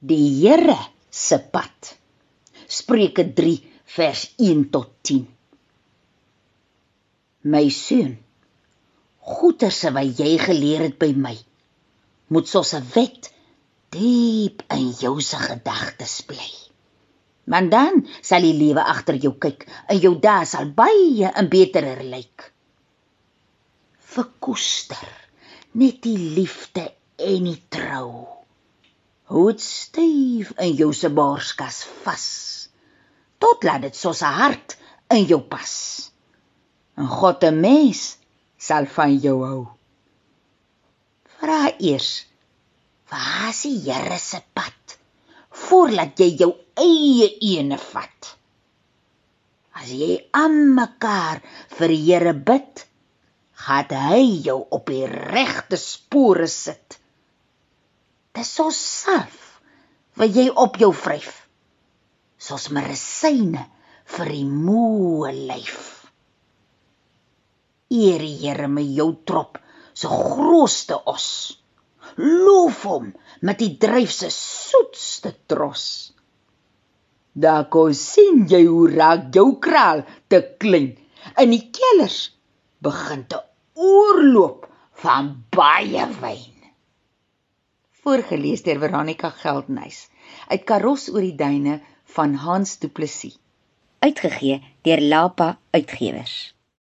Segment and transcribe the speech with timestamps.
[0.00, 0.78] Die Here
[1.10, 1.96] se pad.
[2.70, 3.58] Spreuke 3
[3.96, 5.24] vers 1 tot 10.
[7.50, 8.12] My seun,
[9.18, 11.34] goeie wat jy geleer het by my,
[12.30, 13.32] moet soos 'n wet
[13.90, 16.52] diep in jou se gedagtes bly.
[17.50, 22.06] Want dan sal die lewe agter jou kyk en jou dae sal baie en beterer
[22.06, 22.52] lyk.
[23.98, 25.10] Verkoester
[25.74, 28.37] net die liefde en die trou.
[29.28, 32.26] Houd styf in jou se borskas vas.
[33.38, 34.76] Tot laat dit soos 'n hart
[35.16, 35.74] in jou pas.
[36.96, 38.16] En God 'n mens
[38.56, 39.66] sal van jou hou.
[41.38, 42.26] Vra eers,
[43.10, 44.98] waar is die Here se pad?
[45.50, 48.36] Voordat jy jou eie ene vat.
[49.78, 51.42] As jy aan mekaar
[51.76, 52.86] vir die Here bid,
[53.64, 56.98] gaan hy jou op die regte spore sit.
[58.38, 59.38] Dis so salf
[60.20, 61.30] wat jy op jou vryf.
[62.38, 63.64] Soos medisyne
[64.14, 65.80] vir die moe lyf.
[67.90, 69.58] Eer die Here met jou trop,
[69.90, 71.26] so grootste os.
[72.14, 73.08] Loof hom
[73.42, 75.86] met die dryf se soetste tros.
[77.34, 80.92] Daar kon sien jy hoe raak jou kraal te klein.
[81.42, 82.20] In die kellers
[82.86, 83.42] begin te
[83.74, 84.70] oorloop
[85.02, 86.57] van baie wyn.
[88.02, 90.04] Voorgeles deur Veronica Geldnys
[90.48, 91.80] uit Karos oor die duine
[92.14, 93.38] van Hans Du Plessis.
[93.98, 96.57] Uitgegee deur Lapa Uitgewers.